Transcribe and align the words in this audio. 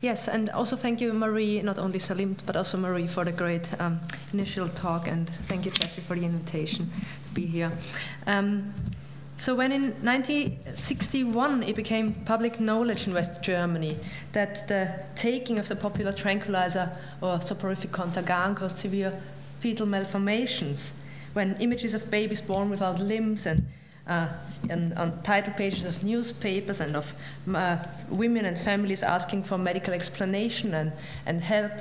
Yes, 0.00 0.28
and 0.28 0.48
also 0.50 0.76
thank 0.76 1.00
you, 1.00 1.12
Marie, 1.12 1.60
not 1.60 1.76
only 1.76 1.98
Salim, 1.98 2.36
but 2.46 2.54
also 2.54 2.78
Marie 2.78 3.08
for 3.08 3.24
the 3.24 3.32
great 3.32 3.68
um, 3.80 3.98
initial 4.32 4.68
talk, 4.68 5.08
and 5.08 5.28
thank 5.28 5.64
you, 5.66 5.72
Jesse, 5.72 6.00
for 6.00 6.14
the 6.14 6.24
invitation 6.24 6.88
to 7.24 7.34
be 7.34 7.46
here. 7.46 7.72
Um, 8.24 8.72
so, 9.36 9.56
when 9.56 9.72
in 9.72 9.90
1961 10.04 11.64
it 11.64 11.74
became 11.74 12.14
public 12.26 12.60
knowledge 12.60 13.08
in 13.08 13.12
West 13.12 13.42
Germany 13.42 13.96
that 14.30 14.68
the 14.68 15.04
taking 15.16 15.58
of 15.58 15.66
the 15.66 15.74
popular 15.74 16.12
tranquilizer 16.12 16.92
or 17.20 17.40
soporific 17.40 17.90
Contergan 17.90 18.54
caused 18.54 18.78
severe 18.78 19.20
fetal 19.58 19.86
malformations, 19.86 21.02
when 21.32 21.56
images 21.56 21.92
of 21.92 22.08
babies 22.08 22.40
born 22.40 22.70
without 22.70 23.00
limbs 23.00 23.46
and 23.46 23.66
uh, 24.08 24.28
and 24.70 24.92
on 24.94 25.22
title 25.22 25.52
pages 25.54 25.84
of 25.84 26.02
newspapers 26.02 26.80
and 26.80 26.96
of 26.96 27.14
uh, 27.54 27.78
women 28.10 28.44
and 28.44 28.58
families 28.58 29.02
asking 29.02 29.42
for 29.42 29.56
medical 29.56 29.94
explanation 29.94 30.74
and, 30.74 30.92
and 31.26 31.42
help 31.42 31.72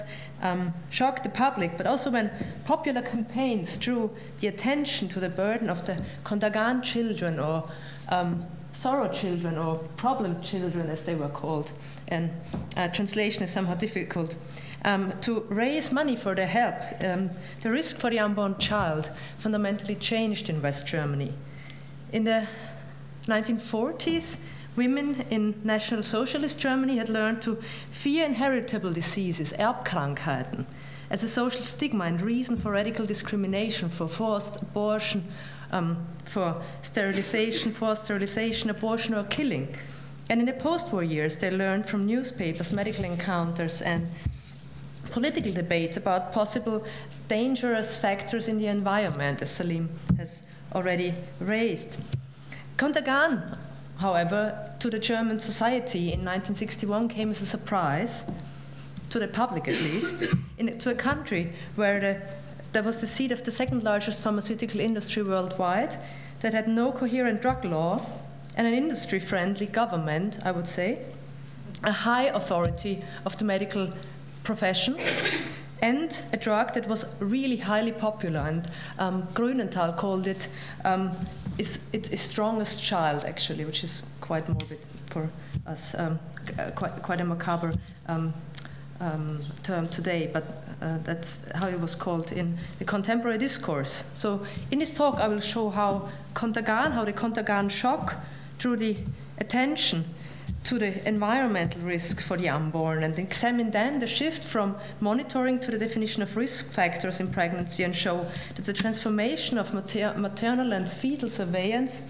um, 0.42 0.74
shocked 0.90 1.24
the 1.24 1.30
public, 1.30 1.78
but 1.78 1.88
also 1.88 2.12
when 2.12 2.30
popular 2.66 3.02
campaigns 3.02 3.78
drew 3.78 4.12
the 4.40 4.48
attention 4.48 5.08
to 5.10 5.20
the 5.20 5.30
burden 5.30 5.70
of 5.70 5.86
the 5.86 6.04
Contergan 6.24 6.84
children 6.84 7.40
or 7.40 7.66
um, 8.10 8.46
sorrow 8.74 9.12
children 9.12 9.58
or 9.58 9.78
problem 9.98 10.42
children, 10.42 10.90
as 10.90 11.04
they 11.06 11.16
were 11.16 11.30
called. 11.30 11.72
And 12.10 12.30
uh, 12.76 12.90
translation 12.90 13.44
is 13.44 13.50
somehow 13.50 13.76
difficult. 13.76 14.38
Um, 14.86 15.12
to 15.22 15.42
raise 15.50 15.92
money 15.92 16.16
for 16.16 16.36
their 16.36 16.48
help, 16.48 16.76
um, 17.04 17.32
the 17.62 17.72
risk 17.72 17.98
for 17.98 18.10
the 18.10 18.20
unborn 18.20 18.58
child 18.60 19.10
fundamentally 19.38 19.96
changed 19.96 20.50
in 20.50 20.62
West 20.62 20.86
Germany. 20.88 21.34
In 22.12 22.24
the 22.24 22.48
1940s, 23.26 24.40
women 24.78 25.26
in 25.30 25.60
National 25.64 26.02
Socialist 26.02 26.60
Germany 26.60 26.98
had 26.98 27.10
learned 27.10 27.42
to 27.42 27.62
fear 27.90 28.26
inheritable 28.26 28.94
diseases, 28.94 29.54
Erbkrankheiten, 29.60 30.66
as 31.10 31.24
a 31.24 31.28
social 31.28 31.62
stigma 31.62 32.06
and 32.06 32.22
reason 32.22 32.56
for 32.56 32.72
radical 32.72 33.06
discrimination, 33.06 33.90
for 33.90 34.08
forced 34.08 34.62
abortion, 34.62 35.24
um, 35.72 36.06
for 36.24 36.62
sterilization, 36.82 37.72
forced 37.72 38.06
sterilization, 38.06 38.70
abortion, 38.70 39.14
or 39.14 39.24
killing. 39.24 39.76
And 40.30 40.40
in 40.40 40.46
the 40.46 40.54
post 40.54 40.94
war 40.94 41.04
years, 41.04 41.38
they 41.38 41.52
learned 41.52 41.90
from 41.90 42.06
newspapers, 42.06 42.72
medical 42.72 43.04
encounters, 43.04 43.82
and 43.82 44.08
political 45.12 45.52
debates 45.52 45.98
about 45.98 46.32
possible 46.32 46.86
dangerous 47.28 47.98
factors 47.98 48.48
in 48.48 48.58
the 48.58 48.68
environment, 48.68 49.42
as 49.42 49.50
Salim 49.50 49.90
has 50.18 50.44
already 50.74 51.14
raised. 51.40 52.00
Contergan, 52.78 53.58
however, 53.98 54.72
to 54.80 54.90
the 54.90 55.00
German 55.00 55.40
society 55.40 56.14
in 56.14 56.20
1961 56.20 57.08
came 57.10 57.32
as 57.32 57.42
a 57.42 57.46
surprise, 57.46 58.30
to 59.10 59.20
the 59.20 59.28
public 59.28 59.68
at 59.68 59.82
least, 59.82 60.24
in, 60.58 60.78
to 60.78 60.92
a 60.92 60.96
country 60.96 61.54
where 61.76 62.00
the, 62.00 62.22
that 62.74 62.86
was 62.86 63.02
the 63.02 63.08
seat 63.08 63.32
of 63.32 63.44
the 63.44 63.52
second 63.52 63.84
largest 63.84 64.22
pharmaceutical 64.22 64.80
industry 64.80 65.24
worldwide, 65.24 65.98
that 66.42 66.54
had 66.54 66.68
no 66.68 66.92
coherent 66.92 67.42
drug 67.42 67.66
law, 67.66 68.06
and 68.56 68.68
an 68.68 68.74
industry 68.74 69.20
friendly 69.20 69.66
government, 69.66 70.40
I 70.44 70.52
would 70.52 70.68
say, 70.68 71.02
a 71.84 71.92
high 71.92 72.26
authority 72.26 73.04
of 73.26 73.38
the 73.38 73.46
medical 73.46 73.90
profession, 74.44 74.98
and 75.82 76.22
a 76.34 76.38
drug 76.38 76.74
that 76.74 76.88
was 76.88 77.16
really 77.20 77.58
highly 77.58 77.92
popular. 77.92 78.40
And 78.40 78.70
um, 78.98 79.28
Grünenthal 79.34 79.96
called 79.96 80.28
it 80.28 80.48
um, 80.86 81.12
its, 81.58 81.88
its, 81.94 82.22
strongest 82.22 82.84
child, 82.84 83.26
actually, 83.26 83.66
which 83.66 83.84
is 83.84 84.04
quite 84.22 84.48
morbid 84.48 84.80
for 85.08 85.30
us, 85.66 85.96
um, 85.96 86.20
uh, 86.58 86.72
quite, 86.72 87.02
quite 87.04 87.22
a 87.22 87.26
macabre 87.26 87.74
um, 88.08 88.34
um, 89.00 89.40
term 89.64 89.88
today, 89.88 90.30
but 90.32 90.44
uh, 90.82 90.98
that's 91.04 91.50
how 91.54 91.68
it 91.68 91.80
was 91.80 91.96
called 91.96 92.32
in 92.32 92.58
the 92.80 92.86
contemporary 92.86 93.38
discourse. 93.38 94.06
So, 94.14 94.46
in 94.72 94.80
this 94.80 94.94
talk, 94.94 95.16
I 95.16 95.28
will 95.28 95.40
show 95.40 95.70
how 95.70 96.10
Contergan, 96.34 96.92
how 96.92 97.04
the 97.06 97.14
Contergan 97.14 97.70
shock 97.70 98.16
drew 98.58 98.76
the 98.76 98.98
attention 99.40 100.06
to 100.64 100.80
the 100.80 101.08
environmental 101.08 101.82
risk 101.82 102.20
for 102.20 102.36
the 102.36 102.50
unborn 102.50 103.04
and 103.04 103.18
examine 103.18 103.72
then 103.72 104.00
the 104.00 104.08
shift 104.08 104.44
from 104.44 104.78
monitoring 105.00 105.60
to 105.60 105.72
the 105.72 105.78
definition 105.78 106.22
of 106.22 106.36
risk 106.36 106.72
factors 106.72 107.20
in 107.20 107.28
pregnancy 107.28 107.84
and 107.84 107.96
show 107.96 108.26
that 108.56 108.66
the 108.66 108.74
transformation 108.74 109.58
of 109.58 109.74
mater- 109.74 110.14
maternal 110.18 110.74
and 110.74 110.90
fetal 110.90 111.30
surveillance 111.30 112.04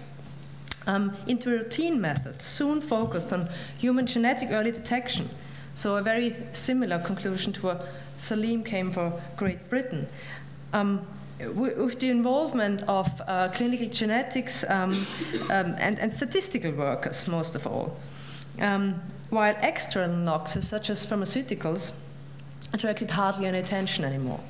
um, 0.88 1.16
into 1.26 1.50
a 1.50 1.58
routine 1.58 2.00
method 2.00 2.40
soon 2.42 2.80
focused 2.80 3.32
on 3.32 3.48
human 3.78 4.06
genetic 4.06 4.50
early 4.50 4.72
detection. 4.72 5.28
So, 5.74 5.96
a 5.96 6.02
very 6.02 6.34
similar 6.52 6.98
conclusion 6.98 7.52
to 7.52 7.66
what 7.66 7.88
Salim 8.16 8.64
came 8.64 8.90
for 8.90 9.20
Great 9.36 9.70
Britain. 9.70 10.08
Um, 10.72 11.06
with 11.54 12.00
the 12.00 12.10
involvement 12.10 12.82
of 12.88 13.22
uh, 13.28 13.48
clinical 13.52 13.88
genetics 13.88 14.68
um, 14.68 15.06
um, 15.50 15.76
and, 15.78 15.98
and, 16.00 16.12
statistical 16.12 16.72
workers, 16.72 17.28
most 17.28 17.54
of 17.54 17.64
all. 17.64 17.96
Um, 18.60 19.00
while 19.30 19.56
external 19.62 20.16
noxes, 20.16 20.64
such 20.64 20.90
as 20.90 21.04
pharmaceuticals, 21.04 21.94
attracted 22.72 23.10
hardly 23.10 23.46
any 23.46 23.58
attention 23.58 24.04
anymore. 24.04 24.40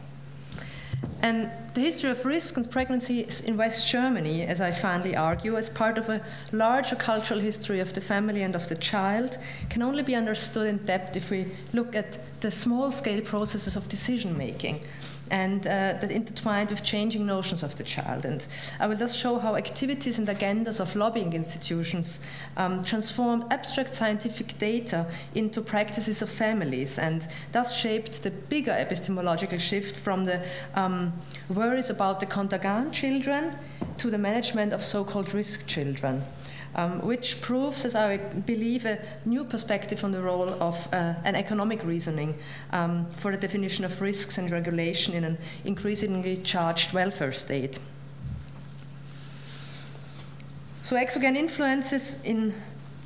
And 1.23 1.51
the 1.75 1.81
history 1.81 2.11
of 2.11 2.25
risk 2.25 2.57
and 2.57 2.71
pregnancy 2.71 3.27
in 3.45 3.57
West 3.57 3.89
Germany, 3.89 4.43
as 4.43 4.61
I 4.61 4.73
finally 4.73 5.15
argue, 5.15 5.57
as 5.57 5.69
part 5.69 5.99
of 5.99 6.09
a 6.09 6.21
larger 6.53 6.97
cultural 6.97 7.41
history 7.41 7.81
of 7.81 7.93
the 7.93 8.01
family 8.01 8.43
and 8.43 8.55
of 8.55 8.69
the 8.69 8.77
child, 8.77 9.39
can 9.69 9.83
only 9.83 10.03
be 10.03 10.15
understood 10.15 10.67
in 10.67 10.79
depth 10.79 11.17
if 11.17 11.31
we 11.31 11.47
look 11.73 11.95
at 11.95 12.19
the 12.41 12.51
small 12.51 12.91
scale 12.91 13.21
processes 13.21 13.77
of 13.77 13.89
decision 13.89 14.37
making 14.37 14.81
and 15.31 15.67
uh, 15.67 15.95
that 16.01 16.11
intertwined 16.11 16.71
with 16.71 16.83
changing 16.83 17.27
notions 17.27 17.63
of 17.63 17.77
the 17.77 17.85
child. 17.85 18.25
And 18.25 18.47
I 18.81 18.87
will 18.87 18.97
thus 18.97 19.15
show 19.15 19.39
how 19.39 19.57
activities 19.57 20.19
and 20.19 20.29
agendas 20.29 20.81
of 20.81 20.95
lobbying 20.97 21.33
institutions 21.33 22.21
um, 22.57 22.85
transformed 22.85 23.45
abstract 23.51 23.95
scientific 23.95 24.59
data 24.59 25.07
into 25.35 25.61
practices 25.61 26.23
of 26.23 26.29
families 26.29 26.99
and 26.99 27.27
thus 27.53 27.77
shaped 27.79 28.23
the 28.23 28.31
bigger 28.31 28.73
epistemological 28.73 29.59
shift 29.59 29.97
from 29.97 30.25
the 30.25 30.41
um, 30.75 31.13
worries 31.59 31.91
about 31.91 32.21
the 32.21 32.27
Contergan 32.27 32.93
children 32.93 33.59
to 33.99 34.11
the 34.11 34.19
management 34.19 34.73
of 34.73 34.83
so 34.83 35.05
called 35.05 35.35
risk 35.35 35.67
children 35.67 36.23
um, 36.75 37.01
which 37.01 37.41
proves, 37.41 37.85
as 37.85 37.95
I 37.95 38.19
believe, 38.19 38.87
a 38.87 38.99
new 39.25 39.45
perspective 39.45 40.05
on 40.05 40.13
the 40.13 40.23
role 40.23 40.51
of 40.63 40.89
uh, 40.93 41.15
an 41.25 41.35
economic 41.35 41.85
reasoning 41.85 42.39
um, 42.71 43.07
for 43.07 43.33
the 43.33 43.37
definition 43.37 43.85
of 43.85 44.01
risks 44.01 44.39
and 44.39 44.51
regulation 44.51 45.15
in 45.15 45.25
an 45.25 45.39
increasingly 45.65 46.37
charged 46.45 46.93
welfare 46.93 47.33
state. 47.33 47.79
So, 50.83 50.97
exogenous 50.97 51.41
influences 51.41 52.23
in 52.23 52.55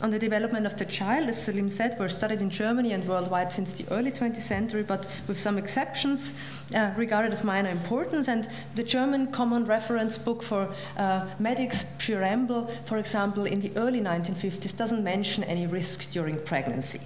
on 0.03 0.11
the 0.11 0.19
development 0.19 0.67
of 0.67 0.77
the 0.77 0.85
child, 0.85 1.29
as 1.29 1.41
Salim 1.41 1.71
said, 1.71 1.97
were 1.99 2.09
studied 2.09 2.41
in 2.41 2.51
Germany 2.51 2.93
and 2.93 3.07
worldwide 3.09 3.53
since 3.53 3.73
the 3.73 3.87
early 3.95 4.11
20th 4.11 4.37
century, 4.37 4.83
but 4.83 5.07
with 5.29 5.39
some 5.39 5.57
exceptions 5.57 6.35
uh, 6.75 6.93
regarded 6.97 7.33
of 7.33 7.45
minor 7.45 7.71
importance. 7.71 8.29
And 8.29 8.49
the 8.75 8.83
German 8.83 9.29
Common 9.29 9.65
Reference 9.65 10.19
Book 10.19 10.43
for 10.43 10.69
uh, 10.97 11.27
Medics 11.39 11.85
Pschyrembel, 11.99 12.69
for 12.85 12.99
example, 12.99 13.47
in 13.47 13.61
the 13.61 13.71
early 13.77 14.01
1950s, 14.01 14.77
doesn't 14.77 15.05
mention 15.05 15.45
any 15.45 15.69
risks 15.69 16.09
during 16.09 16.37
pregnancy. 16.41 17.01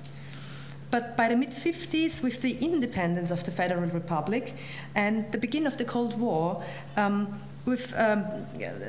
But 0.90 1.16
by 1.16 1.28
the 1.28 1.36
mid 1.36 1.50
50s, 1.50 2.22
with 2.22 2.40
the 2.40 2.56
independence 2.64 3.30
of 3.30 3.44
the 3.44 3.50
Federal 3.50 3.90
Republic 3.90 4.54
and 4.94 5.30
the 5.32 5.38
beginning 5.38 5.66
of 5.66 5.76
the 5.76 5.84
Cold 5.84 6.18
War, 6.18 6.62
um, 6.96 7.38
with 7.66 7.92
um, 7.98 8.24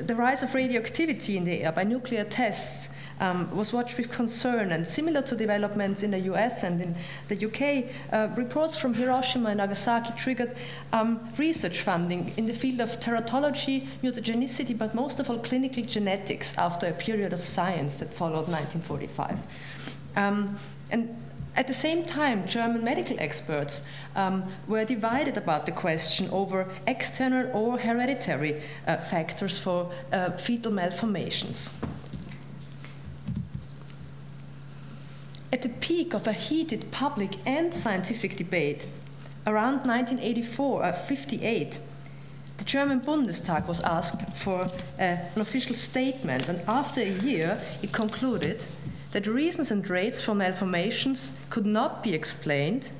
the 0.06 0.14
rise 0.14 0.42
of 0.42 0.54
radioactivity 0.54 1.36
in 1.36 1.44
the 1.44 1.62
air 1.64 1.72
by 1.72 1.82
nuclear 1.82 2.24
tests 2.24 2.88
um, 3.20 3.54
was 3.54 3.72
watched 3.72 3.98
with 3.98 4.10
concern. 4.10 4.70
And 4.70 4.86
similar 4.86 5.20
to 5.22 5.34
developments 5.34 6.04
in 6.04 6.12
the 6.12 6.20
US 6.20 6.62
and 6.62 6.80
in 6.80 6.94
the 7.26 7.46
UK, 7.46 7.92
uh, 8.12 8.32
reports 8.36 8.78
from 8.78 8.94
Hiroshima 8.94 9.50
and 9.50 9.58
Nagasaki 9.58 10.12
triggered 10.16 10.56
um, 10.92 11.20
research 11.36 11.80
funding 11.80 12.32
in 12.36 12.46
the 12.46 12.54
field 12.54 12.80
of 12.80 12.90
teratology, 13.00 13.88
mutagenicity, 14.02 14.78
but 14.78 14.94
most 14.94 15.18
of 15.18 15.28
all 15.28 15.38
clinical 15.38 15.82
genetics 15.82 16.56
after 16.56 16.86
a 16.86 16.92
period 16.92 17.32
of 17.32 17.40
science 17.40 17.96
that 17.96 18.14
followed 18.14 18.48
1945. 18.48 19.40
Um, 20.16 20.56
and 20.90 21.16
at 21.58 21.66
the 21.66 21.74
same 21.74 22.04
time, 22.04 22.46
German 22.46 22.84
medical 22.84 23.16
experts 23.18 23.84
um, 24.14 24.44
were 24.68 24.84
divided 24.84 25.36
about 25.36 25.66
the 25.66 25.72
question 25.72 26.30
over 26.30 26.68
external 26.86 27.50
or 27.52 27.78
hereditary 27.78 28.62
uh, 28.86 28.98
factors 28.98 29.58
for 29.58 29.90
uh, 30.12 30.30
fetal 30.30 30.70
malformations. 30.70 31.74
At 35.52 35.62
the 35.62 35.68
peak 35.68 36.14
of 36.14 36.28
a 36.28 36.32
heated 36.32 36.92
public 36.92 37.44
and 37.44 37.74
scientific 37.74 38.36
debate, 38.36 38.86
around 39.44 39.78
1984 39.78 40.84
uh, 40.84 40.92
58, 40.92 41.80
the 42.58 42.64
German 42.64 43.00
Bundestag 43.00 43.66
was 43.66 43.80
asked 43.80 44.32
for 44.32 44.60
uh, 44.62 44.68
an 44.98 45.40
official 45.40 45.74
statement, 45.74 46.48
and 46.48 46.60
after 46.68 47.00
a 47.00 47.10
year, 47.10 47.60
it 47.82 47.92
concluded 47.92 48.64
that 49.12 49.26
reasons 49.26 49.70
and 49.70 49.88
rates 49.88 50.20
for 50.20 50.34
malformations 50.34 51.38
could 51.50 51.66
not 51.66 52.02
be 52.02 52.14
explained 52.14 52.90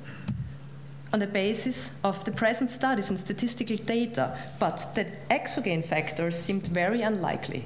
on 1.11 1.19
the 1.19 1.27
basis 1.27 1.95
of 2.03 2.23
the 2.25 2.31
present 2.31 2.69
studies 2.69 3.09
and 3.09 3.19
statistical 3.19 3.77
data, 3.77 4.37
but 4.59 4.85
that 4.95 5.07
exogenous 5.29 5.87
factors 5.87 6.37
seemed 6.37 6.67
very 6.67 7.01
unlikely. 7.01 7.65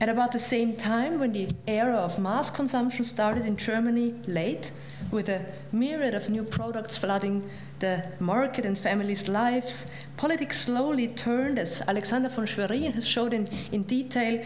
At 0.00 0.08
about 0.08 0.32
the 0.32 0.38
same 0.38 0.76
time, 0.76 1.20
when 1.20 1.32
the 1.32 1.48
era 1.66 1.94
of 1.94 2.18
mass 2.18 2.50
consumption 2.50 3.04
started 3.04 3.46
in 3.46 3.56
Germany 3.56 4.14
late, 4.26 4.72
with 5.10 5.28
a 5.28 5.44
myriad 5.70 6.14
of 6.14 6.28
new 6.28 6.42
products 6.42 6.96
flooding 6.98 7.48
the 7.82 8.02
market 8.18 8.64
and 8.64 8.78
families' 8.78 9.28
lives, 9.28 9.90
politics 10.16 10.58
slowly 10.62 11.08
turned, 11.08 11.58
as 11.58 11.82
Alexander 11.86 12.30
von 12.30 12.46
Schwerin 12.46 12.92
has 12.92 13.06
showed 13.06 13.34
in, 13.34 13.46
in 13.70 13.82
detail, 13.82 14.42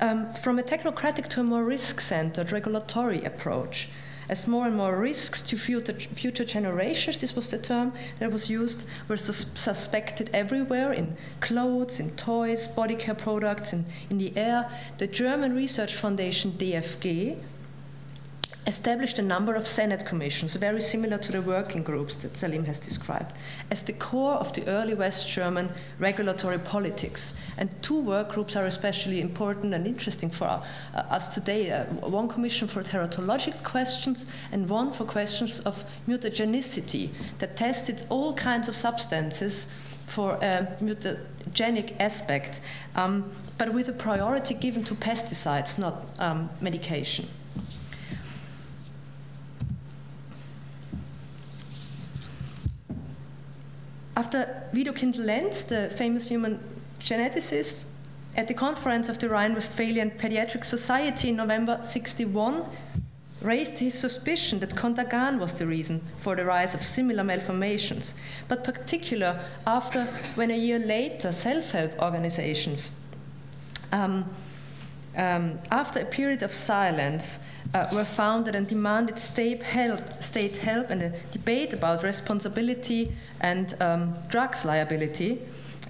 um, 0.00 0.34
from 0.34 0.58
a 0.58 0.62
technocratic 0.62 1.28
to 1.28 1.40
a 1.40 1.44
more 1.44 1.64
risk 1.64 2.00
centered 2.00 2.52
regulatory 2.52 3.24
approach 3.24 3.88
as 4.28 4.46
more 4.46 4.66
and 4.66 4.76
more 4.76 4.96
risks 4.96 5.42
to 5.42 5.56
future, 5.56 5.92
future 5.92 6.44
generations, 6.44 7.18
this 7.18 7.36
was 7.36 7.50
the 7.50 7.58
term 7.58 7.92
that 8.18 8.32
was 8.32 8.48
used, 8.48 8.88
were 9.08 9.16
sus 9.16 9.52
suspected 9.54 10.30
everywhere 10.32 10.92
in 10.92 11.16
clothes, 11.40 12.00
in 12.00 12.10
toys, 12.10 12.66
body 12.68 12.96
care 12.96 13.14
products, 13.14 13.72
in, 13.72 13.84
in 14.10 14.18
the 14.18 14.36
air. 14.36 14.70
The 14.98 15.06
German 15.06 15.54
research 15.54 15.94
foundation 15.94 16.52
DFG 16.52 17.36
established 18.66 19.18
a 19.18 19.22
number 19.22 19.54
of 19.54 19.66
Senate 19.66 20.06
commissions, 20.06 20.54
very 20.56 20.80
similar 20.80 21.18
to 21.18 21.32
the 21.32 21.42
working 21.42 21.82
groups 21.82 22.16
that 22.18 22.36
Salim 22.36 22.64
has 22.64 22.78
described, 22.78 23.36
as 23.70 23.82
the 23.82 23.92
core 23.92 24.34
of 24.34 24.52
the 24.54 24.66
early 24.66 24.94
West 24.94 25.28
German 25.28 25.68
regulatory 25.98 26.58
politics. 26.58 27.34
And 27.58 27.70
two 27.82 28.00
work 28.00 28.32
groups 28.32 28.56
are 28.56 28.66
especially 28.66 29.20
important 29.20 29.74
and 29.74 29.86
interesting 29.86 30.30
for 30.30 30.46
uh, 30.46 30.62
us 30.94 31.34
today 31.34 31.70
uh, 31.70 31.84
one 31.84 32.28
commission 32.28 32.66
for 32.66 32.82
teratological 32.82 33.62
questions, 33.64 34.26
and 34.50 34.68
one 34.68 34.92
for 34.92 35.04
questions 35.04 35.60
of 35.60 35.84
mutagenicity 36.08 37.10
that 37.38 37.56
tested 37.56 38.04
all 38.08 38.34
kinds 38.34 38.68
of 38.68 38.74
substances 38.74 39.70
for 40.06 40.32
a 40.42 40.66
mutagenic 40.80 41.94
aspect, 42.00 42.60
um, 42.94 43.30
but 43.58 43.72
with 43.72 43.88
a 43.88 43.92
priority 43.92 44.54
given 44.54 44.84
to 44.84 44.94
pesticides, 44.94 45.78
not 45.78 46.04
um, 46.18 46.48
medication. 46.60 47.26
After 54.16 54.62
Widukind 54.72 55.18
Lenz, 55.18 55.64
the 55.64 55.90
famous 55.90 56.28
human 56.28 56.60
geneticist, 57.00 57.86
at 58.36 58.48
the 58.48 58.54
conference 58.54 59.08
of 59.08 59.18
the 59.18 59.28
Rhine 59.28 59.54
Westphalian 59.54 60.12
Pediatric 60.12 60.64
Society 60.64 61.30
in 61.30 61.36
November 61.36 61.80
61, 61.82 62.64
raised 63.40 63.78
his 63.78 63.94
suspicion 63.94 64.60
that 64.60 64.74
Contergan 64.74 65.38
was 65.38 65.58
the 65.58 65.66
reason 65.66 66.00
for 66.18 66.34
the 66.34 66.44
rise 66.44 66.74
of 66.74 66.82
similar 66.82 67.22
malformations, 67.22 68.14
but 68.48 68.64
particular 68.64 69.40
after 69.66 70.04
when 70.34 70.50
a 70.50 70.56
year 70.56 70.78
later 70.78 71.30
self-help 71.30 71.92
organizations, 72.00 72.96
um, 73.92 74.24
um, 75.16 75.58
after 75.70 76.00
a 76.00 76.04
period 76.04 76.42
of 76.42 76.52
silence, 76.52 77.44
uh, 77.72 77.86
were 77.92 78.04
founded 78.04 78.54
and 78.54 78.66
demanded 78.66 79.18
state 79.18 79.62
help, 79.62 80.22
state 80.22 80.58
help 80.58 80.90
and 80.90 81.02
a 81.02 81.12
debate 81.32 81.72
about 81.72 82.02
responsibility 82.02 83.12
and 83.40 83.74
um, 83.80 84.14
drugs 84.28 84.64
liability 84.64 85.40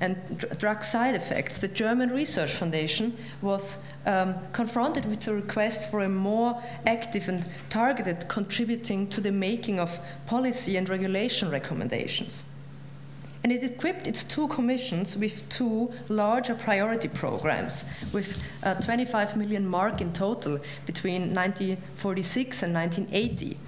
and 0.00 0.16
dr 0.38 0.54
drug 0.56 0.82
side 0.82 1.14
effects, 1.14 1.58
the 1.58 1.68
German 1.68 2.10
Research 2.10 2.52
Foundation 2.52 3.16
was 3.42 3.84
um, 4.06 4.34
confronted 4.52 5.04
with 5.06 5.26
a 5.28 5.34
request 5.34 5.90
for 5.90 6.00
a 6.00 6.08
more 6.08 6.62
active 6.86 7.28
and 7.28 7.46
targeted 7.70 8.28
contributing 8.28 9.08
to 9.08 9.20
the 9.20 9.32
making 9.32 9.78
of 9.78 9.98
policy 10.26 10.76
and 10.76 10.88
regulation 10.88 11.50
recommendations 11.50 12.44
and 13.44 13.52
it 13.52 13.62
equipped 13.62 14.06
its 14.06 14.25
two 14.25 14.49
commissions 14.49 15.19
with 15.19 15.46
two 15.50 15.93
larger 16.08 16.55
priority 16.55 17.08
programs 17.08 17.85
with 18.14 18.43
uh, 18.62 18.75
25 18.76 19.37
million 19.37 19.67
mark 19.67 20.00
in 20.00 20.11
total 20.14 20.58
between 20.87 21.35
1946 21.35 22.62
and 22.62 22.75
1980. 22.75 23.58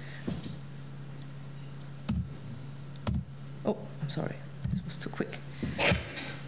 Oh, 3.67 3.77
I'm 4.01 4.09
sorry, 4.09 4.35
this 4.71 4.83
was 4.83 4.97
too 4.97 5.11
quick. 5.11 5.37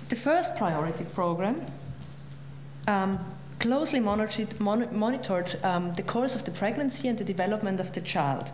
The 0.09 0.15
first 0.15 0.57
priority 0.57 1.05
program 1.13 1.61
um, 2.87 3.19
closely 3.59 3.99
monitored, 3.99 4.59
mon 4.59 4.87
monitored 4.91 5.55
um, 5.63 5.93
the 5.93 6.01
course 6.01 6.33
of 6.33 6.45
the 6.45 6.51
pregnancy 6.51 7.07
and 7.07 7.19
the 7.19 7.23
development 7.23 7.79
of 7.79 7.93
the 7.93 8.01
child 8.01 8.51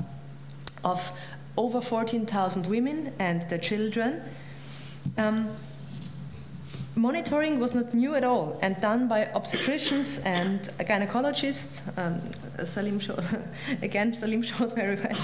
of 0.84 1.14
over 1.56 1.80
14,000 1.80 2.66
women 2.66 3.14
and 3.20 3.42
their 3.44 3.58
children 3.58 4.22
um, 5.18 5.50
monitoring 6.96 7.60
was 7.60 7.76
not 7.76 7.94
new 7.94 8.16
at 8.16 8.24
all 8.24 8.58
and 8.62 8.80
done 8.80 9.08
by 9.08 9.26
obstetricians 9.36 10.26
and 10.26 10.62
gynecologists. 10.80 11.84
Um, 11.98 12.22
Salim 12.66 13.02
again, 13.82 14.14
Salim 14.14 14.42
showed 14.42 14.74
very 14.76 14.96
well, 14.96 15.18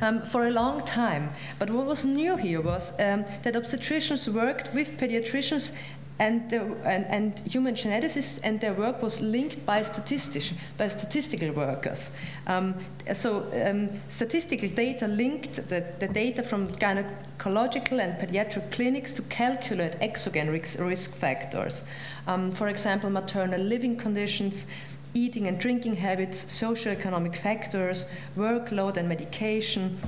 um, 0.00 0.22
for 0.22 0.46
a 0.46 0.50
long 0.50 0.82
time. 0.82 1.30
But 1.58 1.70
what 1.70 1.86
was 1.86 2.04
new 2.04 2.36
here 2.36 2.60
was 2.60 2.92
um, 3.00 3.24
that 3.42 3.54
obstetricians 3.54 4.32
worked 4.32 4.72
with 4.72 4.98
pediatricians 4.98 5.74
and, 6.18 6.48
the, 6.48 6.62
and, 6.84 7.04
and, 7.06 7.38
human 7.40 7.74
geneticists, 7.74 8.40
and 8.42 8.58
their 8.60 8.72
work 8.72 9.02
was 9.02 9.20
linked 9.20 9.66
by, 9.66 9.82
statistic, 9.82 10.56
by 10.78 10.88
statistical 10.88 11.52
workers. 11.52 12.16
Um, 12.46 12.74
so 13.12 13.44
um, 13.66 13.90
statistical 14.08 14.70
data 14.70 15.08
linked 15.08 15.56
the, 15.68 15.84
the, 15.98 16.08
data 16.08 16.42
from 16.42 16.68
gynecological 16.68 18.00
and 18.00 18.18
pediatric 18.18 18.70
clinics 18.70 19.12
to 19.12 19.22
calculate 19.22 19.96
exogenous 20.00 20.78
risk 20.78 21.14
factors. 21.14 21.84
Um, 22.26 22.50
for 22.52 22.68
example, 22.68 23.10
maternal 23.10 23.60
living 23.60 23.96
conditions, 23.96 24.68
eating 25.12 25.46
and 25.46 25.58
drinking 25.58 25.96
habits, 25.96 26.46
socioeconomic 26.46 27.36
factors, 27.36 28.06
workload 28.36 28.96
and 28.96 29.08
medication, 29.08 29.98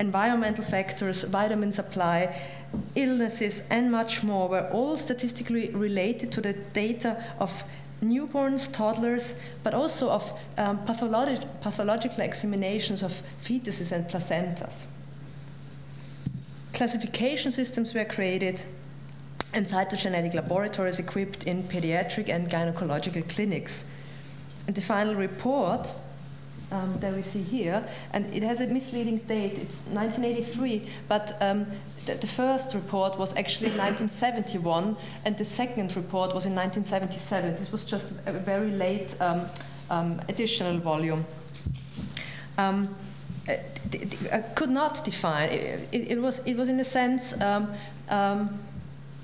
environmental 0.00 0.64
factors, 0.64 1.24
vitamin 1.24 1.72
supply, 1.72 2.34
illnesses, 2.94 3.66
and 3.70 3.90
much 3.90 4.22
more 4.22 4.48
were 4.48 4.68
all 4.70 4.96
statistically 4.96 5.70
related 5.70 6.32
to 6.32 6.40
the 6.40 6.52
data 6.52 7.24
of 7.38 7.64
newborns, 8.02 8.72
toddlers, 8.72 9.40
but 9.62 9.74
also 9.74 10.10
of 10.10 10.38
um, 10.56 10.78
pathologi 10.86 11.44
pathological 11.60 12.20
examinations 12.20 13.02
of 13.02 13.22
fetuses 13.40 13.92
and 13.92 14.06
placentas. 14.06 14.86
Classification 16.72 17.50
systems 17.50 17.94
were 17.94 18.04
created 18.04 18.64
and 19.52 19.66
cytogenetic 19.66 20.34
laboratories 20.34 20.98
equipped 20.98 21.44
in 21.44 21.62
pediatric 21.64 22.28
and 22.28 22.48
gynecological 22.48 23.28
clinics. 23.28 23.90
And 24.66 24.76
the 24.76 24.82
final 24.82 25.14
report 25.14 25.92
um, 26.72 26.98
that 27.00 27.14
we 27.14 27.22
see 27.22 27.42
here, 27.42 27.86
and 28.12 28.32
it 28.34 28.42
has 28.42 28.60
a 28.60 28.66
misleading 28.66 29.18
date. 29.18 29.58
It's 29.58 29.86
1983, 29.86 30.88
but 31.08 31.36
um, 31.40 31.66
the, 32.06 32.26
first 32.26 32.74
report 32.74 33.18
was 33.18 33.36
actually 33.36 33.70
1971, 33.70 34.96
and 35.24 35.36
the 35.36 35.44
second 35.44 35.96
report 35.96 36.34
was 36.34 36.46
in 36.46 36.54
1977. 36.54 37.56
This 37.56 37.72
was 37.72 37.84
just 37.84 38.14
a 38.26 38.32
very 38.32 38.70
late 38.70 39.16
um, 39.20 39.46
um 39.90 40.20
additional 40.28 40.78
volume. 40.78 41.24
Um, 42.58 42.94
I 43.48 44.40
could 44.54 44.70
not 44.70 45.04
define. 45.04 45.50
It, 45.50 45.88
it, 45.92 46.20
was. 46.20 46.40
It 46.40 46.56
was 46.56 46.68
in 46.68 46.80
a 46.80 46.84
sense. 46.84 47.34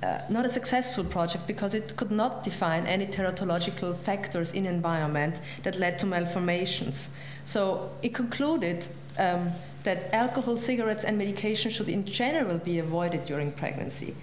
Uh, 0.04 0.20
not 0.28 0.44
a 0.44 0.48
successful 0.50 1.02
project 1.02 1.46
because 1.46 1.72
it 1.72 1.96
could 1.96 2.10
not 2.10 2.44
define 2.44 2.86
any 2.86 3.06
teratological 3.06 3.96
factors 3.96 4.52
in 4.52 4.66
environment 4.66 5.40
that 5.62 5.78
led 5.78 5.98
to 5.98 6.04
malformations. 6.04 7.14
So 7.46 7.90
it 8.02 8.12
concluded 8.12 8.86
um, 9.18 9.50
that 9.84 10.12
alcohol, 10.12 10.58
cigarettes, 10.58 11.04
and 11.04 11.16
medication 11.16 11.70
should 11.70 11.88
in 11.88 12.04
general 12.04 12.58
be 12.58 12.80
avoided 12.80 13.24
during 13.24 13.52
pregnancy, 13.52 14.14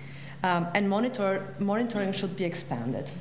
um, 0.44 0.68
and 0.76 0.88
monitor, 0.88 1.48
monitoring 1.58 2.12
should 2.12 2.38
be 2.38 2.46
expanded. 2.46 3.12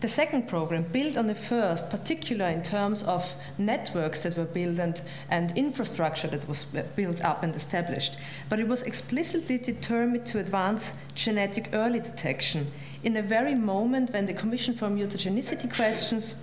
The 0.00 0.08
second 0.08 0.48
program 0.48 0.84
built 0.84 1.18
on 1.18 1.26
the 1.26 1.34
first, 1.34 1.90
particularly 1.90 2.54
in 2.54 2.62
terms 2.62 3.02
of 3.02 3.34
networks 3.58 4.20
that 4.22 4.34
were 4.34 4.46
built 4.46 4.78
and, 4.78 5.00
and 5.28 5.56
infrastructure 5.58 6.28
that 6.28 6.48
was 6.48 6.64
built 6.96 7.22
up 7.22 7.42
and 7.42 7.54
established, 7.54 8.16
but 8.48 8.58
it 8.58 8.66
was 8.66 8.82
explicitly 8.82 9.58
determined 9.58 10.24
to 10.26 10.38
advance 10.38 10.98
genetic 11.14 11.68
early 11.74 12.00
detection. 12.00 12.68
In 13.02 13.14
a 13.18 13.22
very 13.22 13.54
moment 13.54 14.10
when 14.14 14.24
the 14.24 14.32
Commission 14.32 14.72
for 14.72 14.88
Mutagenicity 14.88 15.70
Questions 15.74 16.42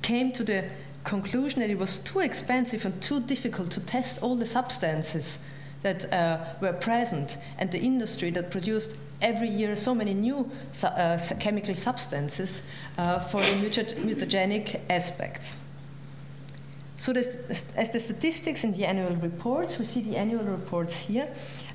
came 0.00 0.32
to 0.32 0.42
the 0.42 0.64
conclusion 1.04 1.60
that 1.60 1.68
it 1.68 1.78
was 1.78 1.98
too 1.98 2.20
expensive 2.20 2.86
and 2.86 3.02
too 3.02 3.20
difficult 3.20 3.70
to 3.72 3.80
test 3.84 4.22
all 4.22 4.36
the 4.36 4.46
substances 4.46 5.44
that 5.82 6.10
uh, 6.10 6.38
were 6.62 6.72
present 6.72 7.36
and 7.58 7.70
the 7.72 7.80
industry 7.80 8.30
that 8.30 8.50
produced 8.50 8.96
every 9.22 9.48
year 9.48 9.76
so 9.76 9.94
many 9.94 10.12
new 10.12 10.50
uh, 10.82 11.18
chemical 11.40 11.74
substances 11.74 12.68
uh, 12.98 13.18
for 13.18 13.40
the 13.40 13.52
mutagenic 13.52 14.80
aspects. 14.90 15.58
So 16.96 17.12
as 17.12 17.90
the 17.90 17.98
statistics 17.98 18.62
in 18.62 18.70
the 18.72 18.84
annual 18.84 19.16
reports, 19.16 19.78
we 19.80 19.84
see 19.84 20.02
the 20.02 20.16
annual 20.16 20.44
reports 20.44 20.96
here, 20.96 21.28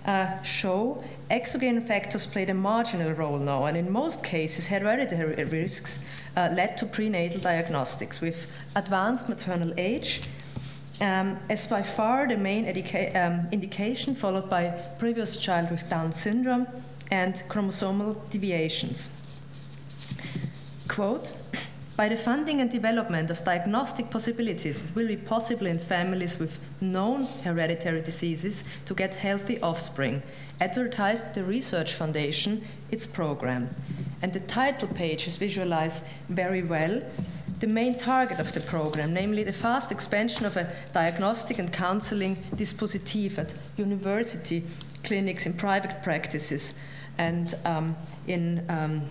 uh, 0.06 0.42
show 0.42 1.04
exogenous 1.30 1.86
factors 1.86 2.26
played 2.26 2.50
a 2.50 2.54
marginal 2.54 3.12
role 3.12 3.38
now, 3.38 3.66
and 3.66 3.76
in 3.76 3.92
most 3.92 4.24
cases, 4.24 4.68
hereditary 4.68 5.44
risks 5.44 6.00
uh, 6.38 6.48
led 6.54 6.78
to 6.78 6.86
prenatal 6.86 7.42
diagnostics 7.42 8.22
with 8.22 8.50
advanced 8.78 9.28
maternal 9.28 9.74
age 9.78 10.22
um, 11.02 11.38
as 11.50 11.68
by 11.68 11.82
far 11.82 12.26
the 12.26 12.38
main 12.38 12.66
um, 13.16 13.48
indication, 13.52 14.16
followed 14.16 14.50
by 14.50 14.70
previous 14.98 15.36
child 15.36 15.72
with 15.72 15.90
Down 15.90 16.14
syndrome 16.14 16.68
and 17.12 17.36
chromosomal 17.48 18.18
deviations. 18.30 19.10
Quote, 20.88 21.34
by 21.96 22.08
the 22.08 22.16
funding 22.16 22.62
and 22.62 22.70
development 22.70 23.32
of 23.32 23.44
diagnostic 23.44 24.12
possibilities, 24.12 24.86
it 24.86 24.96
will 24.96 25.08
be 25.08 25.18
possible 25.18 25.66
in 25.66 25.80
families 25.80 26.38
with 26.38 26.60
known 26.80 27.24
hereditary 27.44 28.02
diseases 28.02 28.64
to 28.86 28.94
get 28.94 29.16
healthy 29.16 29.60
offspring, 29.62 30.22
advertised 30.62 31.34
the 31.34 31.44
Research 31.44 31.94
Foundation 31.94 32.64
its 32.92 33.08
program. 33.08 33.70
And 34.22 34.32
the 34.32 34.42
title 34.42 34.90
page 34.90 35.28
is 35.28 35.38
visualized 35.38 36.06
very 36.30 36.62
well 36.62 37.02
the 37.60 37.68
main 37.68 37.98
target 37.98 38.40
of 38.40 38.54
the 38.54 38.60
program, 38.60 39.14
namely 39.14 39.44
the 39.44 39.52
fast 39.52 39.92
expansion 39.92 40.46
of 40.46 40.56
a 40.58 40.72
diagnostic 40.94 41.58
and 41.58 41.74
counseling 41.74 42.36
dispositif 42.56 43.40
at 43.40 43.54
university 43.78 44.64
clinics, 45.04 45.46
in 45.46 45.54
private 45.54 46.04
practices, 46.04 46.76
and 47.18 47.54
um, 47.66 47.96
in 48.28 48.64
um, 48.70 49.02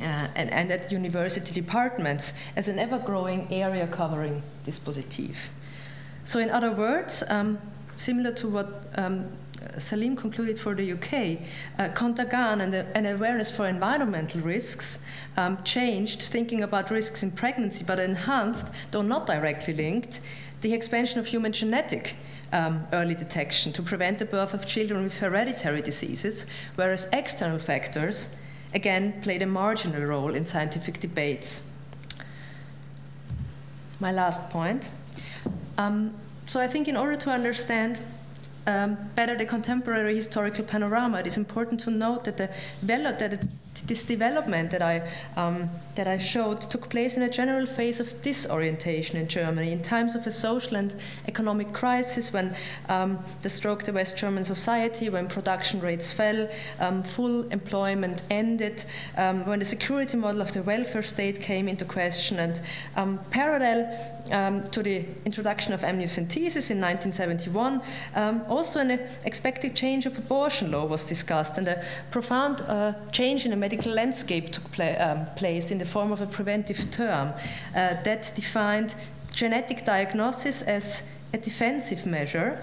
uh, 0.00 0.28
and, 0.36 0.48
and, 0.50 0.70
at 0.70 0.92
university 0.92 1.52
departments 1.52 2.34
as 2.54 2.68
an 2.68 2.78
ever 2.78 3.00
growing 3.00 3.52
area 3.52 3.86
covering 3.88 4.40
dispositif. 4.64 5.48
So, 6.24 6.38
in 6.38 6.50
other 6.50 6.70
words, 6.70 7.24
um, 7.28 7.58
similar 7.96 8.30
to 8.32 8.48
what 8.48 8.84
um, 8.94 9.28
Salim 9.78 10.16
concluded 10.16 10.58
for 10.58 10.74
the 10.74 10.92
UK, 10.92 11.38
uh, 11.78 11.92
Contergan 11.94 12.60
and 12.60 12.74
an 12.74 13.06
awareness 13.06 13.54
for 13.54 13.66
environmental 13.68 14.40
risks 14.40 15.00
um, 15.36 15.58
changed 15.64 16.22
thinking 16.22 16.62
about 16.62 16.90
risks 16.90 17.22
in 17.22 17.30
pregnancy, 17.30 17.84
but 17.84 17.98
enhanced, 17.98 18.72
though 18.90 19.02
not 19.02 19.26
directly 19.26 19.74
linked, 19.74 20.20
the 20.60 20.72
expansion 20.74 21.18
of 21.18 21.26
human 21.26 21.52
genetic 21.52 22.16
um, 22.52 22.86
early 22.92 23.14
detection 23.14 23.72
to 23.72 23.82
prevent 23.82 24.18
the 24.18 24.24
birth 24.24 24.54
of 24.54 24.66
children 24.66 25.04
with 25.04 25.18
hereditary 25.18 25.82
diseases, 25.82 26.46
whereas 26.74 27.08
external 27.12 27.58
factors, 27.58 28.34
again, 28.74 29.20
played 29.22 29.42
a 29.42 29.46
marginal 29.46 30.02
role 30.02 30.34
in 30.34 30.44
scientific 30.44 31.00
debates. 31.00 31.62
My 34.00 34.12
last 34.12 34.50
point. 34.50 34.90
Um, 35.78 36.14
so 36.46 36.60
I 36.60 36.66
think 36.66 36.88
in 36.88 36.96
order 36.96 37.16
to 37.16 37.30
understand 37.30 38.00
um, 38.66 38.96
better 39.14 39.36
the 39.36 39.46
contemporary 39.46 40.14
historical 40.14 40.64
panorama, 40.64 41.20
it 41.20 41.26
is 41.26 41.36
important 41.36 41.80
to 41.80 41.90
note 41.90 42.24
that 42.24 42.36
the 42.36 42.50
that 42.82 43.48
this 43.86 44.04
development 44.04 44.70
that 44.70 44.82
I 44.82 45.08
um, 45.36 45.70
that 45.94 46.06
I 46.06 46.16
showed 46.18 46.60
took 46.60 46.88
place 46.88 47.16
in 47.16 47.22
a 47.22 47.28
general 47.28 47.66
phase 47.66 48.00
of 48.00 48.22
disorientation 48.22 49.18
in 49.18 49.28
Germany 49.28 49.72
in 49.72 49.82
times 49.82 50.14
of 50.14 50.26
a 50.26 50.30
social 50.30 50.76
and 50.76 50.94
economic 51.28 51.72
crisis 51.72 52.32
when 52.32 52.54
um, 52.88 53.22
the 53.42 53.50
stroke 53.50 53.80
of 53.80 53.86
the 53.86 53.92
West 53.92 54.16
German 54.16 54.44
society, 54.44 55.10
when 55.10 55.28
production 55.28 55.80
rates 55.80 56.12
fell, 56.12 56.48
um, 56.80 57.02
full 57.02 57.46
employment 57.48 58.22
ended, 58.30 58.84
um, 59.18 59.44
when 59.46 59.58
the 59.58 59.64
security 59.64 60.16
model 60.16 60.40
of 60.40 60.52
the 60.52 60.62
welfare 60.62 61.02
state 61.02 61.40
came 61.40 61.68
into 61.68 61.84
question, 61.84 62.38
and 62.38 62.62
um, 62.96 63.20
parallel 63.30 63.98
um, 64.30 64.64
to 64.68 64.82
the 64.82 65.04
introduction 65.26 65.74
of 65.74 65.82
amniocentesis 65.82 66.70
in 66.70 66.80
1971, 66.80 67.82
also 68.48 68.80
an 68.80 68.98
expected 69.26 69.76
change 69.76 70.06
of 70.06 70.16
abortion 70.16 70.70
law 70.70 70.86
was 70.86 71.06
discussed, 71.06 71.58
and 71.58 71.68
a 71.68 71.84
profound 72.10 72.62
uh, 72.62 72.94
change 73.10 73.44
in 73.44 73.52
medical 73.62 73.92
landscape 73.92 74.50
took 74.50 74.64
um, 74.80 75.24
place 75.36 75.70
in 75.70 75.78
the 75.78 75.84
form 75.84 76.10
of 76.10 76.20
a 76.20 76.26
preventive 76.26 76.90
term 76.90 77.28
uh, 77.28 77.94
that 78.02 78.32
defined 78.34 78.96
genetic 79.32 79.84
diagnosis 79.84 80.62
as 80.62 81.04
a 81.32 81.38
defensive 81.38 82.04
measure, 82.04 82.58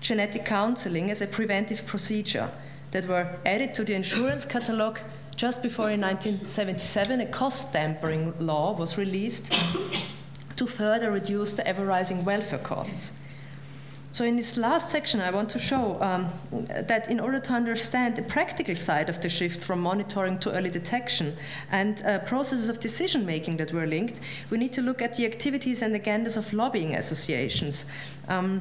genetic 0.00 0.46
counseling 0.46 1.10
as 1.10 1.20
a 1.20 1.26
preventive 1.26 1.84
procedure 1.86 2.48
that 2.92 3.06
were 3.06 3.26
added 3.44 3.74
to 3.74 3.84
the 3.84 3.94
insurance 3.94 4.46
catalog 4.46 4.98
just 5.36 5.62
before 5.62 5.90
in 5.90 6.00
1977 6.00 7.20
a 7.20 7.26
cost 7.26 7.72
dampening 7.74 8.32
law 8.38 8.72
was 8.72 8.96
released 8.96 9.52
to 10.56 10.66
further 10.66 11.12
reduce 11.12 11.52
the 11.52 11.66
ever 11.66 11.84
rising 11.84 12.24
welfare 12.24 12.58
costs. 12.58 13.20
So, 14.12 14.26
in 14.26 14.36
this 14.36 14.58
last 14.58 14.90
section, 14.90 15.22
I 15.22 15.30
want 15.30 15.48
to 15.50 15.58
show 15.58 15.98
um, 16.02 16.28
that 16.68 17.08
in 17.08 17.18
order 17.18 17.40
to 17.40 17.52
understand 17.54 18.14
the 18.14 18.22
practical 18.22 18.74
side 18.74 19.08
of 19.08 19.18
the 19.22 19.30
shift 19.30 19.64
from 19.64 19.80
monitoring 19.80 20.38
to 20.40 20.52
early 20.52 20.68
detection 20.68 21.34
and 21.70 22.02
uh, 22.02 22.18
processes 22.18 22.68
of 22.68 22.78
decision 22.78 23.24
making 23.24 23.56
that 23.56 23.72
were 23.72 23.86
linked, 23.86 24.20
we 24.50 24.58
need 24.58 24.74
to 24.74 24.82
look 24.82 25.00
at 25.00 25.16
the 25.16 25.24
activities 25.24 25.80
and 25.80 25.94
agendas 25.94 26.36
of 26.36 26.52
lobbying 26.52 26.94
associations. 26.94 27.86
Um, 28.28 28.60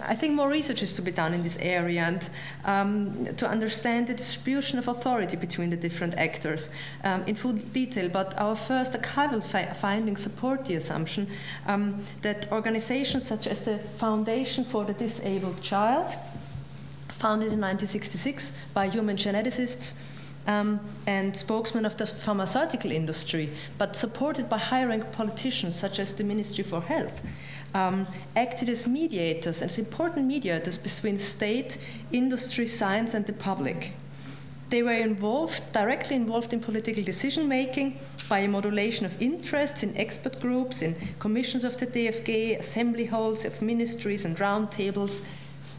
I 0.00 0.14
think 0.14 0.34
more 0.34 0.48
research 0.48 0.82
is 0.82 0.92
to 0.94 1.02
be 1.02 1.10
done 1.10 1.34
in 1.34 1.42
this 1.42 1.58
area 1.58 2.02
and 2.02 2.28
um, 2.64 3.26
to 3.36 3.48
understand 3.48 4.06
the 4.06 4.14
distribution 4.14 4.78
of 4.78 4.88
authority 4.88 5.36
between 5.36 5.70
the 5.70 5.76
different 5.76 6.14
actors 6.14 6.70
um, 7.04 7.22
in 7.26 7.34
full 7.34 7.52
detail. 7.52 8.08
But 8.08 8.38
our 8.38 8.56
first 8.56 8.92
archival 8.92 9.42
fi 9.42 9.66
findings 9.72 10.22
support 10.22 10.64
the 10.64 10.74
assumption 10.74 11.26
um, 11.66 12.02
that 12.22 12.50
organizations 12.52 13.26
such 13.26 13.46
as 13.46 13.64
the 13.64 13.78
Foundation 13.78 14.64
for 14.64 14.84
the 14.84 14.94
Disabled 14.94 15.62
Child, 15.62 16.16
founded 17.08 17.52
in 17.52 17.60
1966 17.60 18.52
by 18.74 18.88
human 18.88 19.16
geneticists, 19.16 19.94
um, 20.46 20.80
and 21.06 21.36
spokesmen 21.36 21.86
of 21.86 21.96
the 21.96 22.06
pharmaceutical 22.06 22.90
industry, 22.90 23.50
but 23.78 23.96
supported 23.96 24.48
by 24.48 24.58
high 24.58 24.84
rank 24.84 25.12
politicians 25.12 25.74
such 25.76 25.98
as 25.98 26.14
the 26.14 26.24
Ministry 26.24 26.64
for 26.64 26.80
Health, 26.80 27.22
um, 27.74 28.06
acted 28.36 28.68
as 28.68 28.86
mediators, 28.86 29.62
as 29.62 29.78
important 29.78 30.26
mediators 30.26 30.78
between 30.78 31.18
state, 31.18 31.78
industry, 32.12 32.66
science, 32.66 33.14
and 33.14 33.26
the 33.26 33.32
public. 33.32 33.92
They 34.72 34.82
were 34.82 34.94
involved, 34.94 35.70
directly 35.74 36.16
involved 36.16 36.54
in 36.54 36.60
political 36.60 37.02
decision 37.02 37.46
making 37.46 37.98
by 38.28 38.38
a 38.38 38.48
modulation 38.48 39.04
of 39.04 39.20
interests 39.20 39.82
in 39.82 39.94
expert 39.98 40.40
groups, 40.40 40.80
in 40.80 40.96
commissions 41.18 41.62
of 41.62 41.76
the 41.76 41.86
DFG, 41.86 42.58
assembly 42.58 43.04
halls 43.04 43.44
of 43.44 43.60
ministries, 43.60 44.24
and 44.24 44.34
roundtables. 44.38 45.24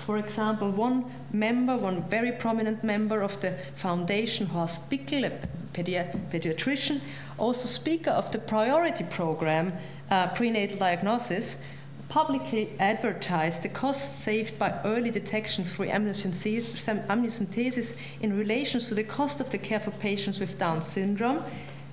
For 0.03 0.17
example, 0.17 0.69
one 0.69 1.05
member, 1.31 1.77
one 1.77 2.03
very 2.09 2.33
prominent 2.33 2.83
member 2.83 3.21
of 3.21 3.39
the 3.39 3.53
foundation, 3.73 4.47
Horst 4.47 4.89
Bickel, 4.89 5.23
a 5.23 5.31
pedi 5.73 5.95
pediatrician, 6.29 6.99
also 7.37 7.69
speaker 7.69 8.11
of 8.11 8.29
the 8.33 8.39
priority 8.39 9.05
program, 9.05 9.71
uh, 10.11 10.27
prenatal 10.35 10.77
diagnosis, 10.77 11.63
publicly 12.09 12.71
advertised 12.81 13.63
the 13.63 13.69
costs 13.69 14.13
saved 14.13 14.59
by 14.59 14.77
early 14.83 15.09
detection 15.09 15.63
through 15.63 15.87
amniocentesis 15.87 17.95
in 18.19 18.37
relation 18.37 18.81
to 18.81 18.93
the 18.93 19.05
cost 19.05 19.39
of 19.39 19.51
the 19.51 19.57
care 19.57 19.79
for 19.79 19.91
patients 19.91 20.37
with 20.37 20.59
Down 20.59 20.81
syndrome, 20.81 21.41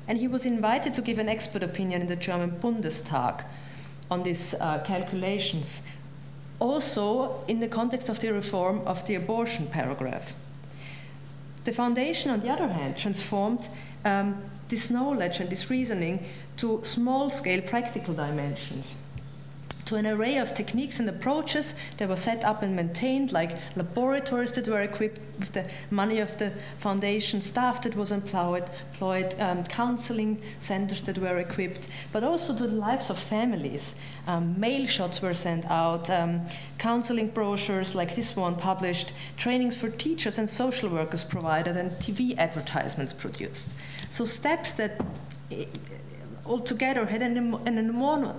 and 0.09 0.19
he 0.19 0.26
was 0.26 0.47
invited 0.47 0.95
to 0.95 1.00
give 1.00 1.21
an 1.21 1.29
expert 1.29 1.62
opinion 1.62 2.00
in 2.00 2.09
the 2.09 2.17
German 2.17 2.59
Bundestag 2.61 3.45
on 4.11 4.25
these 4.25 4.55
uh, 4.55 4.83
calculations, 4.85 5.85
also 6.61 7.43
in 7.49 7.59
the 7.59 7.69
context 7.69 8.09
of 8.09 8.21
the 8.21 8.33
reform 8.33 8.83
of 8.87 9.05
the 9.07 9.17
abortion 9.17 9.67
paragraph. 9.67 10.35
The 11.64 11.73
foundation, 11.73 12.31
on 12.31 12.40
the 12.40 12.50
other 12.50 12.69
hand, 12.69 12.97
transformed 12.97 13.69
um, 14.05 14.43
this 14.69 14.90
knowledge 14.90 15.40
and 15.40 15.50
this 15.50 15.69
reasoning 15.69 16.25
to 16.59 16.81
small 16.85 17.29
scale 17.31 17.61
practical 17.62 18.14
dimensions 18.14 18.95
to 19.90 19.97
an 19.97 20.06
array 20.06 20.37
of 20.37 20.54
techniques 20.54 21.00
and 21.00 21.09
approaches 21.09 21.75
that 21.97 22.09
were 22.09 22.14
set 22.14 22.44
up 22.44 22.62
and 22.62 22.76
maintained, 22.76 23.32
like 23.32 23.59
laboratories 23.75 24.52
that 24.52 24.68
were 24.68 24.82
equipped 24.82 25.20
with 25.40 25.50
the 25.50 25.68
money 25.90 26.20
of 26.20 26.38
the 26.38 26.52
foundation, 26.76 27.40
staff 27.40 27.82
that 27.82 27.97
was 27.97 28.12
employed, 28.12 28.70
employed 28.92 29.35
um, 29.40 29.64
counseling 29.64 30.40
centers 30.61 31.02
that 31.02 31.18
were 31.18 31.38
equipped, 31.38 31.88
but 32.12 32.23
also 32.23 32.56
to 32.56 32.68
the 32.68 32.76
lives 32.76 33.11
of 33.11 33.18
families. 33.18 33.97
Um, 34.28 34.61
mail 34.61 34.87
shots 34.87 35.20
were 35.20 35.35
sent 35.35 35.68
out, 35.68 36.09
um, 36.09 36.47
counseling 36.78 37.26
brochures 37.26 37.97
like 37.97 38.14
this 38.14 38.37
one 38.37 38.54
published, 38.54 39.12
trainings 39.37 39.76
for 39.76 39.90
teachers 39.90 40.38
and 40.38 40.49
social 40.49 40.88
workers 40.88 41.25
provided, 41.25 41.76
and 41.76 41.90
TV 41.92 42.38
advertisements 42.38 43.12
produced. 43.12 43.75
So, 44.09 44.25
steps 44.25 44.73
that 44.75 45.00
altogether 46.47 47.06
had 47.06 47.23
an, 47.23 47.54
an 47.66 47.78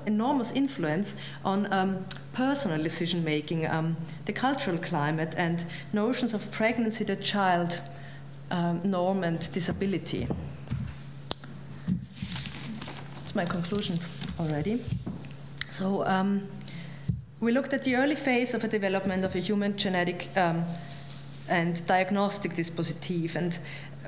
enormous 0.05 0.51
influence 0.51 1.15
on 1.45 1.71
um, 1.71 2.05
personal 2.33 2.81
decision 2.81 3.23
making, 3.23 3.65
um, 3.67 3.95
the 4.25 4.33
cultural 4.33 4.77
climate, 4.77 5.33
and 5.37 5.65
notions 5.93 6.33
of 6.33 6.51
pregnancy, 6.51 7.03
the 7.03 7.15
child, 7.15 7.81
um, 8.49 8.81
norm 8.83 9.23
and 9.23 9.51
disability. 9.53 10.27
That's 13.15 13.35
my 13.35 13.45
conclusion 13.45 13.97
already. 14.39 14.83
So 15.69 16.05
um, 16.05 16.47
we 17.39 17.51
looked 17.51 17.73
at 17.73 17.83
the 17.83 17.95
early 17.95 18.15
phase 18.15 18.53
of 18.53 18.63
a 18.63 18.67
development 18.67 19.23
of 19.23 19.35
a 19.35 19.39
human 19.39 19.77
genetic 19.77 20.27
um, 20.35 20.65
and 21.51 21.85
diagnostic 21.85 22.53
dispositif, 22.53 23.35
and 23.35 23.59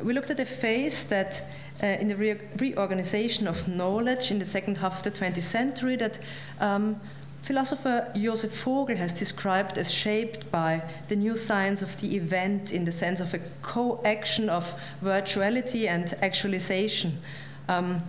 we 0.01 0.13
looked 0.13 0.31
at 0.31 0.39
a 0.39 0.45
phase 0.45 1.05
that 1.05 1.43
uh, 1.81 1.88
in 2.00 2.07
the 2.07 2.15
re 2.15 2.38
reorganization 2.57 3.47
of 3.47 3.67
knowledge 3.67 4.31
in 4.31 4.39
the 4.39 4.45
second 4.45 4.77
half 4.77 4.97
of 4.97 5.03
the 5.03 5.12
20th 5.12 5.41
century 5.41 5.95
that 5.95 6.19
um, 6.59 7.00
philosopher 7.41 8.09
Joseph 8.15 8.63
Vogl 8.63 8.95
has 8.95 9.13
described 9.13 9.77
as 9.77 9.91
shaped 9.91 10.50
by 10.51 10.81
the 11.09 11.15
new 11.15 11.35
science 11.35 11.81
of 11.81 12.00
the 12.00 12.15
event 12.15 12.71
in 12.71 12.85
the 12.85 12.91
sense 12.91 13.19
of 13.19 13.33
a 13.33 13.39
co-action 13.62 14.50
of 14.50 14.73
virtuality 15.03 15.88
and 15.88 16.13
actualization. 16.21 17.19
Um, 17.67 18.01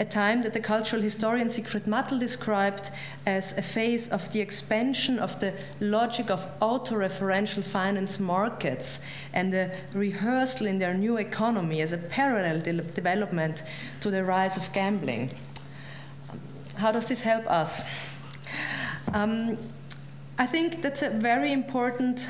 a 0.00 0.04
time 0.04 0.42
that 0.42 0.52
the 0.52 0.60
cultural 0.60 1.00
historian 1.00 1.48
Siegfried 1.48 1.84
Mattl 1.84 2.18
described 2.18 2.90
as 3.26 3.56
a 3.56 3.62
phase 3.62 4.08
of 4.08 4.32
the 4.32 4.40
expansion 4.40 5.20
of 5.20 5.38
the 5.38 5.54
logic 5.78 6.30
of 6.30 6.48
autoreferential 6.60 7.62
finance 7.62 8.18
markets 8.18 9.00
and 9.32 9.52
the 9.52 9.70
rehearsal 9.92 10.66
in 10.66 10.78
their 10.78 10.94
new 10.94 11.16
economy 11.16 11.80
as 11.80 11.92
a 11.92 11.98
parallel 11.98 12.60
de 12.60 12.72
development 12.72 13.62
to 14.00 14.10
the 14.10 14.24
rise 14.24 14.56
of 14.56 14.72
gambling. 14.72 15.30
How 16.76 16.90
does 16.90 17.06
this 17.06 17.20
help 17.20 17.46
us? 17.46 17.82
Um, 19.12 19.56
I 20.38 20.46
think 20.46 20.82
that's 20.82 21.02
a 21.02 21.10
very 21.10 21.52
important 21.52 22.28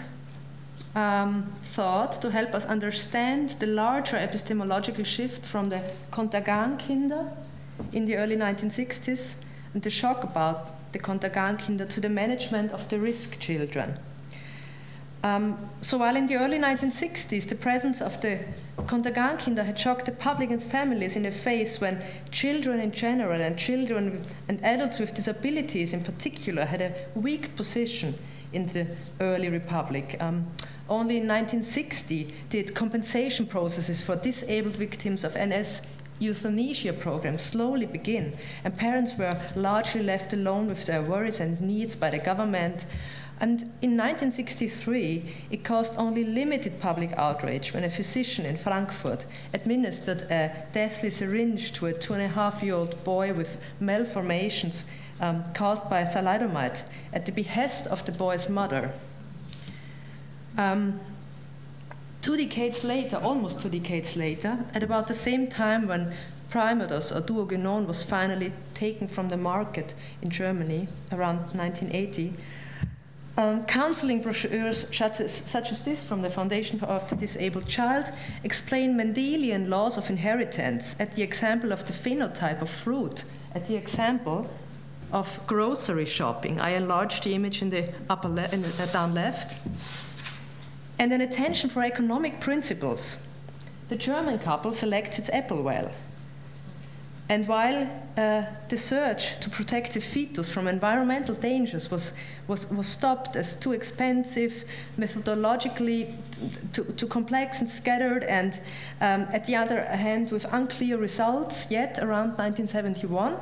um, 0.94 1.50
thought 1.62 2.12
to 2.21 2.30
help 2.30 2.54
us 2.54 2.66
understand 2.66 3.50
the 3.59 3.66
larger 3.66 4.18
epistemological 4.18 5.04
shift 5.04 5.47
from 5.47 5.71
the 5.71 5.80
Contergan-Kinder 6.11 7.30
in 7.93 8.07
the 8.07 8.16
early 8.16 8.37
1960s 8.37 9.37
and 9.73 9.83
the 9.83 9.90
shock 9.90 10.25
about 10.25 10.93
the 10.93 10.99
Contergan-Kinder 10.99 11.87
to 11.87 12.00
the 12.00 12.09
management 12.09 12.73
of 12.73 12.88
the 12.88 12.99
risk 12.99 13.38
children. 13.40 13.99
Um, 15.25 15.57
so 15.81 15.97
while 15.97 16.16
in 16.16 16.26
the 16.26 16.37
early 16.37 16.59
1960s 16.59 17.49
the 17.49 17.54
presence 17.54 18.02
of 18.02 18.21
the 18.21 18.40
Contergan-Kinder 18.76 19.64
had 19.64 19.78
shocked 19.78 20.04
the 20.04 20.12
public 20.12 20.50
and 20.50 20.62
families 20.62 21.16
in 21.16 21.25
a 21.25 21.31
phase 21.31 21.81
when 21.81 22.02
children 22.31 22.78
in 22.78 22.93
general 22.93 23.40
and 23.40 23.59
children 23.59 24.23
and 24.49 24.62
adults 24.62 24.99
with 24.99 25.14
disabilities 25.14 25.95
in 25.95 26.04
particular 26.04 26.66
had 26.66 26.83
a 26.83 26.95
weak 27.14 27.57
position 27.57 28.14
in 28.52 28.66
the 28.66 28.87
early 29.21 29.49
republic. 29.49 30.16
Um, 30.21 30.47
only 30.90 31.16
in 31.16 31.26
1960 31.26 32.35
did 32.50 32.75
compensation 32.75 33.47
processes 33.47 34.02
for 34.02 34.16
disabled 34.16 34.76
victims 34.76 35.25
of 35.25 35.35
NS 35.35 35.87
euthanasia 36.18 36.92
programs 36.92 37.42
slowly 37.42 37.87
begin, 37.87 38.33
and 38.64 38.76
parents 38.76 39.18
were 39.18 39.37
largely 39.56 40.02
left 40.02 40.33
alone 40.33 40.68
with 40.68 40.87
their 40.87 41.02
worries 41.02 41.40
and 41.40 41.61
needs 41.61 41.97
by 41.97 42.11
the 42.11 42.18
government. 42.18 42.87
And 43.40 43.62
in 43.83 43.97
1963, 43.97 45.35
it 45.50 45.64
caused 45.64 45.99
only 45.99 46.25
limited 46.25 46.78
public 46.78 47.12
outrage 47.16 47.75
when 47.75 47.83
a 47.83 47.90
physician 47.90 48.47
in 48.47 48.56
Frankfurt 48.56 49.26
administered 49.52 50.23
a 50.30 50.66
deathly 50.73 51.11
syringe 51.11 51.73
to 51.73 51.87
a 51.87 51.92
two 51.92 52.14
and 52.14 52.23
a 52.23 52.28
half 52.28 52.62
year 52.62 52.75
old 52.75 53.02
boy 53.02 53.33
with 53.33 53.59
malformations 53.80 54.85
um, 55.21 55.44
caused 55.52 55.90
by 55.90 56.04
thalidomide 56.04 56.85
at 57.12 57.26
the 57.26 57.33
behest 57.33 57.87
of 57.88 58.06
the 58.06 58.12
boy's 58.12 58.49
mother. 58.49 58.92
Um, 60.56 61.00
Two 62.25 62.38
decades 62.38 62.85
later, 62.85 63.19
almost 63.19 63.61
two 63.61 63.69
decades 63.69 64.16
later, 64.16 64.59
at 64.73 64.83
about 64.83 65.09
the 65.09 65.12
same 65.12 65.47
time 65.47 65.87
when 65.87 66.11
Primodos 66.49 67.12
or 67.12 67.21
Duogynon 67.21 67.87
was 67.87 68.02
finally 68.02 68.50
taken 68.73 69.09
from 69.09 69.28
the 69.28 69.37
market 69.37 69.93
in 70.23 70.31
Germany 70.31 70.88
around 71.12 71.40
1980, 71.54 72.33
um, 73.37 73.64
counseling 73.64 74.22
brochures 74.22 74.88
such 74.96 75.20
as, 75.20 75.35
such 75.35 75.70
as, 75.70 75.85
this 75.85 76.09
from 76.09 76.22
the 76.22 76.31
Foundation 76.31 76.79
for 76.79 76.87
the 76.87 77.14
Disabled 77.14 77.68
Child 77.68 78.11
explain 78.42 78.96
Mendelian 78.96 79.68
laws 79.68 79.98
of 79.98 80.09
inheritance 80.09 80.98
at 80.98 81.12
the 81.12 81.22
example 81.22 81.72
of 81.72 81.85
the 81.85 81.92
phenotype 81.92 82.62
of 82.62 82.70
fruit, 82.70 83.25
at 83.55 83.66
the 83.66 83.77
example 83.77 84.48
of 85.12 85.46
grocery 85.46 86.07
shopping. 86.07 86.59
I 86.59 86.70
enlarged 86.70 87.25
the 87.25 87.35
image 87.35 87.61
in 87.61 87.68
the 87.68 87.92
upper 88.09 88.29
le- 88.29 88.48
in 88.51 88.62
the, 88.62 88.88
down 88.94 89.12
left 89.12 89.59
and 90.98 91.12
an 91.12 91.20
attention 91.20 91.70
for 91.70 91.83
economic 91.83 92.40
principles. 92.40 93.26
The 93.88 93.96
German 93.96 94.38
couple 94.38 94.72
selects 94.72 95.18
its 95.18 95.30
apple 95.30 95.62
well. 95.62 95.90
And 97.28 97.46
while 97.46 97.88
uh, 98.18 98.44
the 98.68 98.76
search 98.76 99.40
to 99.40 99.48
protect 99.48 99.94
the 99.94 100.00
fetus 100.00 100.52
from 100.52 100.68
environmental 100.68 101.35
dangers 101.35 101.90
was, 101.90 102.14
was, 102.46 102.70
was 102.70 102.87
stopped 102.87 103.35
as 103.35 103.57
too 103.57 103.72
expensive, 103.72 104.64
methodologically 104.98 106.12
too, 106.72 106.85
too 106.85 107.07
complex 107.07 107.61
and 107.61 107.68
scattered, 107.68 108.24
and 108.24 108.61
um, 109.00 109.22
at 109.33 109.44
the 109.46 109.57
other 109.57 109.85
hand, 109.85 110.30
with 110.33 110.44
unclear 110.52 110.98
results, 110.98 111.70
yet 111.70 111.98
around 111.98 112.37
1971, 112.37 113.37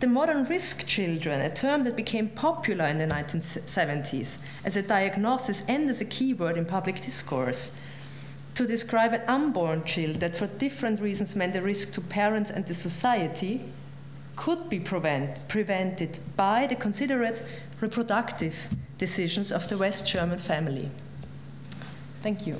the 0.00 0.06
modern 0.06 0.44
risk 0.44 0.86
children, 0.86 1.40
a 1.40 1.50
term 1.52 1.82
that 1.82 1.96
became 1.96 2.28
popular 2.28 2.86
in 2.86 2.98
the 2.98 3.06
1970s 3.06 4.38
as 4.64 4.76
a 4.76 4.82
diagnosis 4.82 5.64
and 5.68 5.90
as 5.90 6.00
a 6.00 6.04
keyword 6.04 6.56
in 6.56 6.64
public 6.64 7.00
discourse, 7.00 7.72
to 8.54 8.66
describe 8.66 9.12
an 9.12 9.22
unborn 9.26 9.84
child 9.84 10.16
that 10.20 10.36
for 10.36 10.46
different 10.46 11.00
reasons 11.00 11.36
meant 11.36 11.56
a 11.56 11.62
risk 11.62 11.92
to 11.92 12.00
parents 12.00 12.50
and 12.50 12.66
the 12.66 12.74
society, 12.74 13.64
could 14.36 14.68
be 14.68 14.78
prevent, 14.78 15.46
prevented 15.48 16.20
by 16.36 16.66
the 16.66 16.76
considerate 16.76 17.42
reproductive 17.80 18.68
decisions 18.96 19.50
of 19.50 19.68
the 19.68 19.76
West 19.76 20.06
German 20.06 20.38
family. 20.38 20.90
Thank 22.22 22.46
you. 22.46 22.56